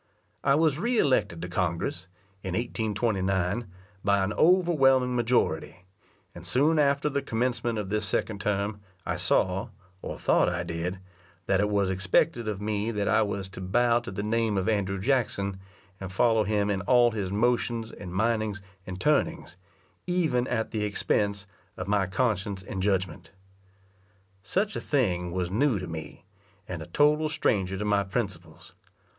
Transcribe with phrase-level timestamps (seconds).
[0.43, 2.07] I was re elected to Congress,
[2.41, 3.67] in 1829,
[4.03, 5.85] by an overwhelming majority;
[6.33, 9.69] and soon after the commencement of this second term, I saw,
[10.01, 10.97] or thought I did,
[11.45, 14.67] that it was expected of me that I was to bow to the name of
[14.67, 15.59] Andrew Jackson,
[15.99, 19.55] and follow him in all his motions, and mindings, and turnings,
[20.07, 21.45] even at the expense
[21.77, 23.33] of my conscience and judgment.
[24.41, 26.25] Such a thing was new to me,
[26.67, 28.73] and a total stranger to my principles.